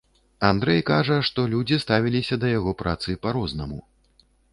[0.47, 3.79] Андрэй кажа, што людзі ставіліся да яго працы па-рознаму.